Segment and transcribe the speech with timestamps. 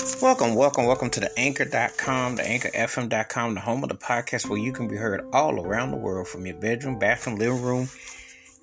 [0.00, 4.72] Welcome, welcome, welcome to the anchor.com, the anchorfm.com, the home of the podcast where you
[4.72, 7.88] can be heard all around the world from your bedroom, bathroom, living room,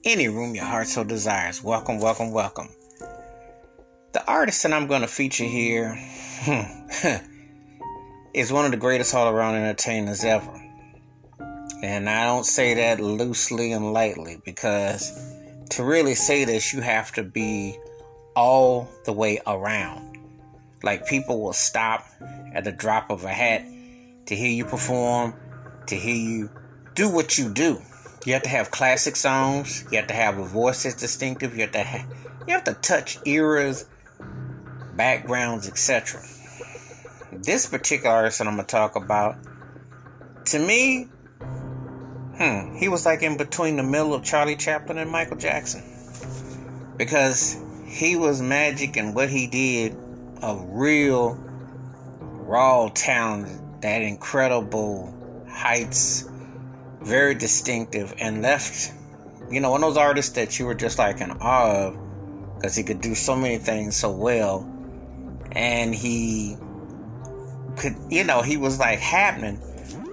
[0.04, 1.64] any room your heart so desires.
[1.64, 2.70] Welcome, welcome, welcome.
[4.14, 5.96] The artist that I'm going to feature here
[6.42, 6.62] hmm,
[8.34, 10.60] is one of the greatest all around entertainers ever.
[11.84, 15.12] And I don't say that loosely and lightly because
[15.70, 17.78] to really say this, you have to be
[18.36, 20.07] all the way around.
[20.84, 22.06] Like people will stop
[22.54, 23.64] at the drop of a hat
[24.28, 25.34] to hear you perform,
[25.88, 26.50] to hear you
[26.96, 27.82] do what you do.
[28.26, 29.86] You have to have classic songs.
[29.92, 31.56] You have to have a voice that's distinctive.
[31.56, 32.08] You have to ha-
[32.48, 33.86] you have to touch eras,
[34.96, 36.22] backgrounds, etc.
[37.32, 39.38] This particular artist that I'm gonna talk about,
[40.46, 41.08] to me,
[42.38, 45.84] hmm, he was like in between the middle of Charlie Chaplin and Michael Jackson
[46.98, 49.96] because he was magic and what he did
[50.42, 51.38] of real
[52.20, 55.14] raw talent, that incredible
[55.50, 56.30] heights,
[57.02, 58.94] very distinctive, and left,
[59.50, 61.98] you know, one of those artists that you were just like in awe of
[62.56, 64.68] because he could do so many things so well.
[65.52, 66.58] And he
[67.78, 69.60] could, you know, he was like happening,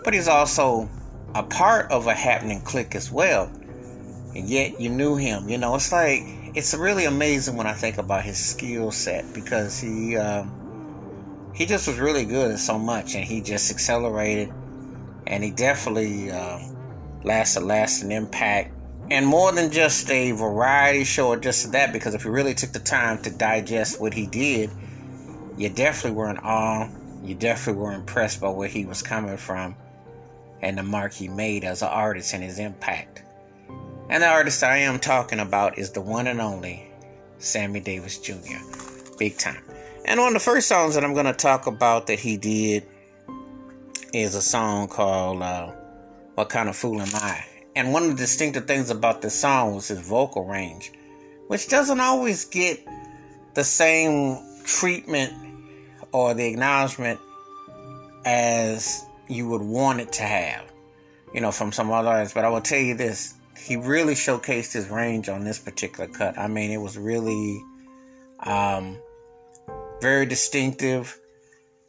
[0.05, 0.89] but he's also
[1.35, 3.47] a part of a happening clique as well.
[4.35, 6.23] And yet you knew him, you know, it's like
[6.55, 11.89] it's really amazing when I think about his skill set because he um, he just
[11.89, 14.53] was really good at so much, and he just accelerated,
[15.27, 16.61] and he definitely uh,
[17.25, 18.73] lasted lasting impact,
[19.11, 21.93] and more than just a variety show or just that.
[21.93, 24.71] Because if you really took the time to digest what he did,
[25.57, 26.89] you definitely were in awe.
[27.25, 29.77] You definitely were impressed by where he was coming from
[30.61, 33.24] and the mark he made as an artist and his impact.
[34.11, 36.87] And the artist I am talking about is the one and only
[37.39, 38.59] Sammy Davis Jr.
[39.19, 39.63] Big time.
[40.05, 42.87] And one of the first songs that I'm going to talk about that he did
[44.13, 45.73] is a song called uh,
[46.35, 47.45] What Kind of Fool Am I?
[47.75, 50.93] And one of the distinctive things about this song was his vocal range,
[51.49, 52.87] which doesn't always get
[53.55, 55.33] the same treatment
[56.13, 57.19] or the acknowledgement
[58.27, 60.71] as you would want it to have,
[61.33, 62.35] you know, from some other artists.
[62.35, 66.39] But I will tell you this he really showcased his range on this particular cut.
[66.39, 67.63] I mean, it was really
[68.41, 68.99] um,
[70.01, 71.19] very distinctive,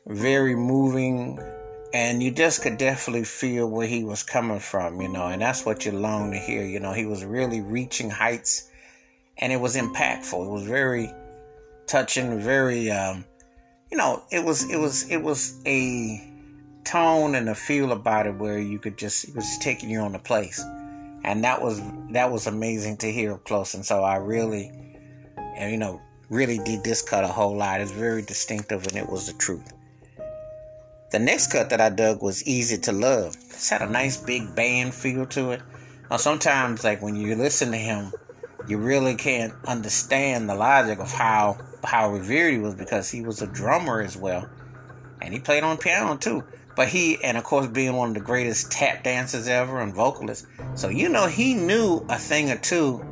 [0.08, 1.40] very moving,
[1.94, 5.66] and you just could definitely feel where he was coming from, you know, and that's
[5.66, 6.64] what you long to hear.
[6.64, 8.70] You know, he was really reaching heights,
[9.38, 10.46] and it was impactful.
[10.46, 11.12] It was very
[11.88, 13.26] touching, very, um,
[13.92, 16.32] you know, it was it was it was a
[16.84, 20.12] tone and a feel about it where you could just it was taking you on
[20.12, 20.64] the place
[21.26, 21.82] and that was
[22.12, 23.74] that was amazing to hear up close.
[23.74, 24.72] And so I really,
[25.38, 26.00] and you know,
[26.30, 27.82] really did this cut a whole lot.
[27.82, 29.74] It's very distinctive, and it was the truth.
[31.12, 34.56] The next cut that I dug was "Easy to Love." It's had a nice big
[34.56, 35.62] band feel to it.
[36.12, 38.14] Now sometimes, like when you listen to him,
[38.68, 43.42] you really can't understand the logic of how how revered he was because he was
[43.42, 44.48] a drummer as well,
[45.22, 46.44] and he played on piano too.
[46.76, 50.46] But he, and of course, being one of the greatest tap dancers ever and vocalists,
[50.74, 53.06] so you know he knew a thing or two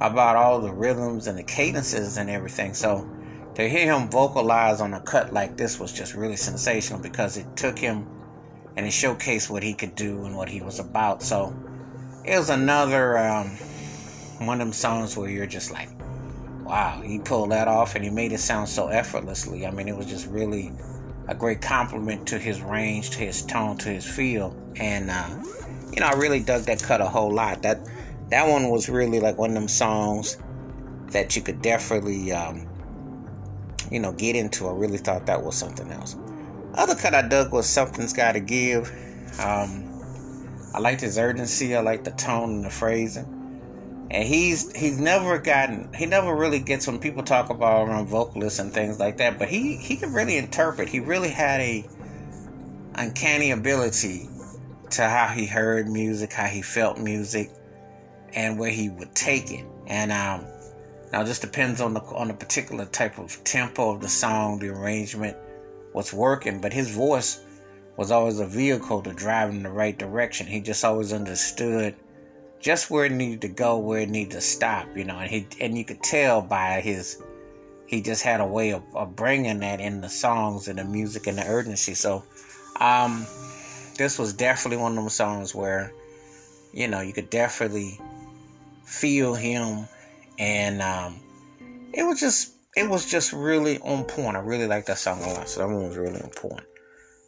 [0.00, 2.74] about all the rhythms and the cadences and everything.
[2.74, 3.08] So
[3.54, 7.56] to hear him vocalize on a cut like this was just really sensational because it
[7.56, 8.06] took him
[8.76, 11.22] and it showcased what he could do and what he was about.
[11.22, 11.54] So
[12.24, 13.48] it was another um,
[14.38, 15.88] one of them songs where you're just like,
[16.64, 19.66] wow, he pulled that off and he made it sound so effortlessly.
[19.66, 20.72] I mean, it was just really
[21.28, 25.28] a great compliment to his range, to his tone, to his feel, and uh,
[25.92, 27.62] you know I really dug that cut a whole lot.
[27.62, 27.80] That
[28.30, 30.38] that one was really like one of them songs
[31.08, 32.66] that you could definitely um,
[33.90, 34.68] you know get into.
[34.68, 36.16] I really thought that was something else.
[36.74, 38.90] Other cut I dug was something's got to give.
[39.40, 39.84] Um,
[40.74, 41.74] I liked his urgency.
[41.74, 43.35] I liked the tone and the phrasing
[44.10, 48.58] and he's he's never gotten he never really gets when people talk about around vocalists
[48.58, 50.88] and things like that but he he can really interpret.
[50.88, 51.84] He really had a
[52.94, 54.28] uncanny ability
[54.90, 57.50] to how he heard music how he felt music
[58.34, 59.64] and where he would take it.
[59.86, 60.44] And um
[61.12, 64.58] now it just depends on the on the particular type of tempo of the song
[64.58, 65.36] the arrangement
[65.92, 67.40] what's working but his voice
[67.96, 70.46] was always a vehicle to drive in the right direction.
[70.46, 71.94] He just always understood
[72.60, 75.18] just where it needed to go, where it needed to stop, you know.
[75.18, 77.22] And he and you could tell by his,
[77.86, 81.26] he just had a way of, of bringing that in the songs and the music
[81.26, 81.94] and the urgency.
[81.94, 82.24] So,
[82.80, 83.26] um,
[83.96, 85.92] this was definitely one of them songs where,
[86.72, 88.00] you know, you could definitely
[88.84, 89.86] feel him,
[90.38, 91.20] and um,
[91.92, 94.36] it was just it was just really on point.
[94.36, 95.48] I really like that song a lot.
[95.48, 96.64] So that one was really on point.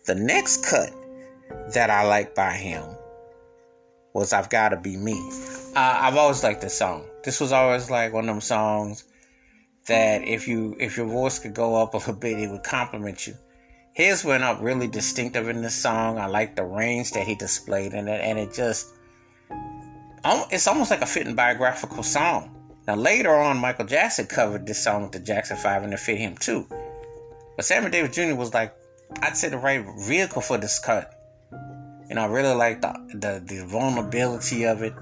[0.06, 0.90] The next cut
[1.72, 2.84] that I like by him
[4.12, 5.18] was I've Gotta Be Me.
[5.76, 7.04] Uh, I've always liked this song.
[7.24, 9.04] This was always like one of them songs
[9.86, 13.26] that if you if your voice could go up a little bit, it would compliment
[13.26, 13.34] you.
[13.92, 16.18] His went up really distinctive in this song.
[16.18, 18.86] I like the range that he displayed in it, and it just
[20.24, 22.54] it's almost like a fitting biographical song.
[22.86, 26.18] Now later on, Michael Jackson covered this song with the Jackson Five, and it fit
[26.18, 26.66] him too.
[27.56, 28.34] But Sammy Davis Jr.
[28.36, 28.74] was like,
[29.20, 31.17] I'd say the right vehicle for this cut.
[32.10, 34.94] Know, I really like the the, the vulnerability of it.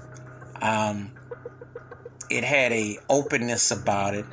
[0.61, 1.11] Um,
[2.29, 4.25] it had a openness about it,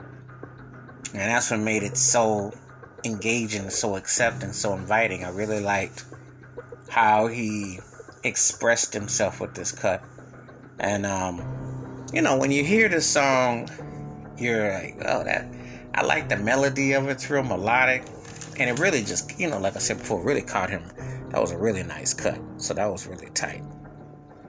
[1.12, 2.53] and that's what made it so
[3.05, 5.25] engaging, so accepting, so inviting.
[5.25, 6.05] I really liked
[6.88, 7.79] how he
[8.25, 10.03] expressed himself with this cut,
[10.81, 13.69] and um, you know, when you hear the song,
[14.37, 15.47] you're like, oh, that
[15.94, 17.12] I like the melody of it.
[17.12, 18.05] It's real melodic,
[18.59, 20.82] and it really just, you know, like I said before, really caught him.
[21.34, 23.64] That was a really nice cut, so that was really tight.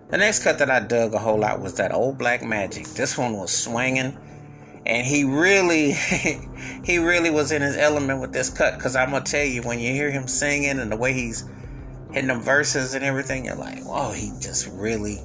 [0.09, 2.85] The next cut that I dug a whole lot was that old black magic.
[2.89, 4.15] This one was swinging,
[4.85, 5.93] and he really,
[6.83, 8.79] he really was in his element with this cut.
[8.79, 11.49] Cause I'm gonna tell you, when you hear him singing and the way he's
[12.11, 15.17] hitting them verses and everything, you're like, whoa, he just really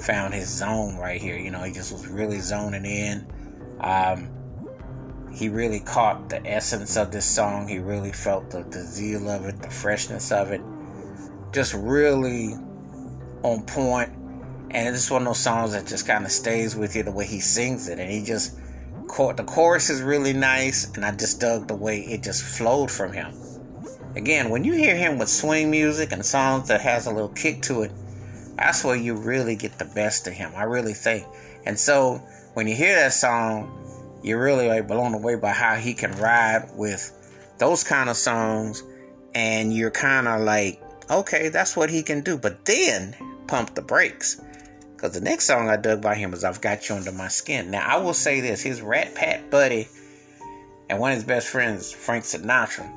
[0.00, 1.38] found his zone right here.
[1.38, 3.26] You know, he just was really zoning in.
[3.80, 4.28] Um,
[5.32, 7.68] he really caught the essence of this song.
[7.68, 10.60] He really felt the, the zeal of it, the freshness of it.
[11.56, 12.54] Just really
[13.42, 14.10] on point.
[14.72, 17.24] And it's one of those songs that just kind of stays with you the way
[17.24, 17.98] he sings it.
[17.98, 18.58] And he just
[19.08, 22.90] caught the chorus is really nice and i just dug the way it just flowed
[22.90, 23.32] from him.
[24.16, 27.62] Again when you hear him with swing music and songs that has a little kick
[27.62, 27.92] to it
[28.56, 31.24] that's where you really get the best of him i really think.
[31.64, 32.16] And so
[32.52, 36.68] when you hear that song you're really like blown away by how he can ride
[36.74, 37.12] with
[37.56, 38.82] those kind of songs
[39.34, 43.14] and you're kind of like okay that's what he can do but then
[43.46, 44.40] pump the brakes
[44.96, 47.70] because the next song I dug by him is I've Got You Under My Skin.
[47.70, 49.88] Now, I will say this his Rat Pack buddy
[50.88, 52.90] and one of his best friends, Frank Sinatra,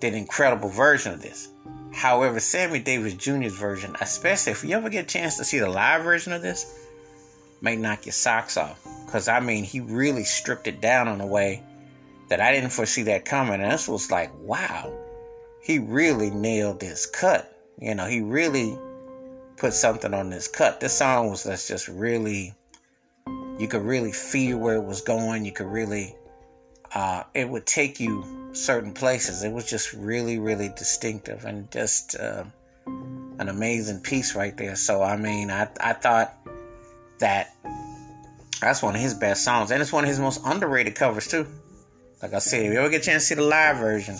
[0.00, 1.48] did an incredible version of this.
[1.92, 5.68] However, Sammy Davis Jr.'s version, especially if you ever get a chance to see the
[5.68, 6.88] live version of this,
[7.60, 8.80] may knock your socks off.
[9.06, 11.62] Because, I mean, he really stripped it down in a way
[12.28, 13.60] that I didn't foresee that coming.
[13.60, 14.92] And this was like, wow,
[15.62, 17.56] he really nailed this cut.
[17.80, 18.78] You know, he really
[19.56, 20.80] put something on this cut.
[20.80, 22.54] This song was that's just really,
[23.58, 25.44] you could really feel where it was going.
[25.44, 26.16] You could really,
[26.94, 29.44] uh, it would take you certain places.
[29.44, 32.44] It was just really, really distinctive and just uh,
[32.86, 34.76] an amazing piece right there.
[34.76, 36.36] So, I mean, I, I thought
[37.20, 37.54] that
[38.60, 39.70] that's one of his best songs.
[39.70, 41.46] And it's one of his most underrated covers, too.
[42.20, 44.16] Like I said, if you ever get a chance to see the live version,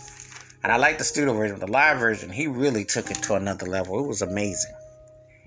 [0.62, 3.66] and I like the studio version, the live version, he really took it to another
[3.66, 4.04] level.
[4.04, 4.74] It was amazing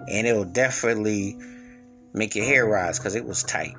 [0.07, 1.37] and it will definitely
[2.13, 3.75] make your hair rise because it was tight.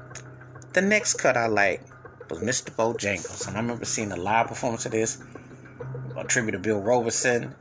[0.73, 1.83] The next cut I like
[2.31, 2.75] was Mr.
[2.75, 5.23] Bojangles, and I remember seeing a live performance of this,
[6.17, 7.55] a tribute to Bill Robinson,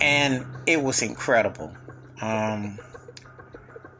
[0.00, 1.74] and it was incredible.
[2.20, 2.78] Um,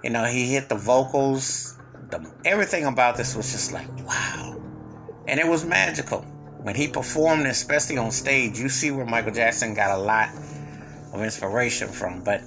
[0.02, 1.78] you know, he hit the vocals,
[2.10, 4.60] the, everything about this was just like wow,
[5.28, 6.24] and it was magical
[6.62, 8.58] when he performed, especially on stage.
[8.58, 10.29] You see where Michael Jackson got a lot
[11.12, 12.43] of inspiration from, but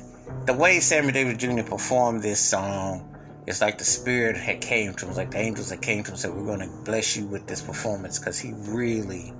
[0.45, 1.63] the way Sammy Davis Jr.
[1.63, 3.09] performed this song,
[3.47, 5.15] it's like the spirit had came to him.
[5.15, 8.19] Like the angels had came to him said, We're gonna bless you with this performance
[8.19, 9.33] because he really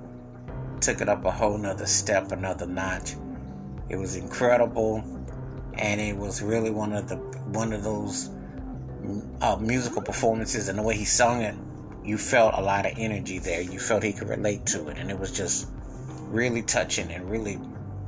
[0.80, 3.14] took it up a whole nother step, another notch.
[3.88, 5.02] It was incredible
[5.78, 8.30] and it was really one of the one of those
[9.40, 11.54] uh, musical performances and the way he sung it
[12.04, 15.10] you felt a lot of energy there you felt he could relate to it and
[15.10, 15.68] it was just
[16.28, 17.58] really touching and really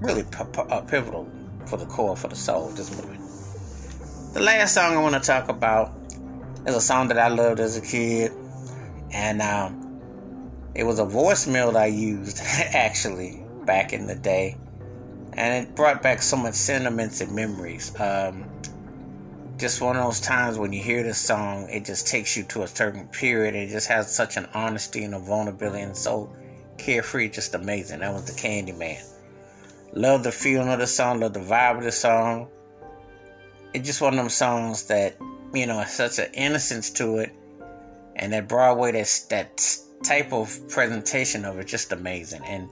[0.00, 1.29] really p- p- uh, pivotal
[1.67, 3.19] for the core, for the soul of this movie.
[4.35, 5.93] The last song I want to talk about
[6.67, 8.33] is a song that I loved as a kid,
[9.12, 9.76] and um,
[10.75, 12.41] it was a voicemail that I used
[12.73, 14.57] actually back in the day,
[15.33, 17.99] and it brought back so much sentiments and memories.
[17.99, 18.45] Um,
[19.56, 22.62] just one of those times when you hear this song, it just takes you to
[22.62, 23.54] a certain period.
[23.54, 26.30] It just has such an honesty and a vulnerability and so
[26.76, 28.00] carefree, just amazing.
[28.00, 29.02] That was the Candyman.
[29.94, 32.48] Love the feeling of the song, love the vibe of the song.
[33.72, 35.16] It's just one of them songs that,
[35.54, 37.32] you know, has such an innocence to it.
[38.16, 39.66] And that Broadway, that's, that
[40.02, 42.42] type of presentation of it, just amazing.
[42.44, 42.68] And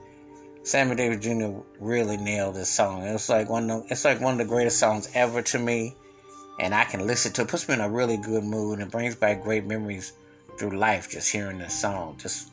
[0.63, 1.59] Sammy Davis Jr.
[1.79, 3.03] really nailed this song.
[3.03, 5.95] It's like one of the, it's like one of the greatest songs ever to me.
[6.59, 7.47] And I can listen to it.
[7.47, 10.13] Puts me in a really good mood and brings back great memories
[10.57, 12.17] through life just hearing this song.
[12.17, 12.49] Just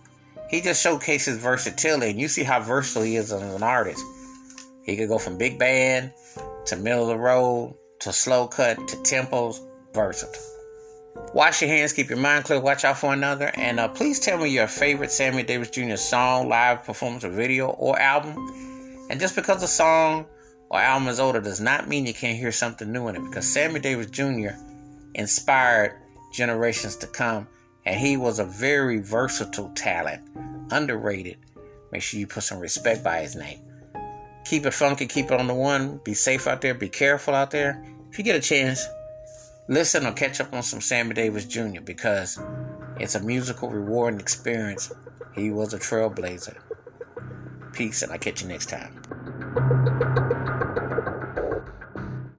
[0.50, 4.04] he just showcases versatility, and you see how versatile he is as an artist.
[4.85, 6.12] He could go from big band
[6.66, 9.61] to middle of the road to slow cut to tempos,
[9.94, 10.42] versatile.
[11.35, 14.38] Wash your hands, keep your mind clear, watch out for another, and uh, please tell
[14.38, 15.97] me your favorite Sammy Davis Jr.
[15.97, 18.37] song, live performance, or video, or album.
[19.09, 20.26] And just because the song
[20.73, 23.79] or album older does not mean you can't hear something new in it, because Sammy
[23.79, 24.57] Davis Jr.
[25.14, 26.00] inspired
[26.33, 27.47] generations to come,
[27.85, 30.23] and he was a very versatile talent,
[30.71, 31.37] underrated.
[31.93, 33.61] Make sure you put some respect by his name.
[34.47, 36.00] Keep it funky, keep it on the one.
[36.05, 37.85] Be safe out there, be careful out there.
[38.11, 38.83] If you get a chance,
[39.69, 41.83] listen or catch up on some Sammy Davis Jr.
[41.85, 42.41] because
[42.99, 44.91] it's a musical, rewarding experience.
[45.35, 46.57] He was a trailblazer.
[47.75, 49.02] Peace, and I'll catch you next time.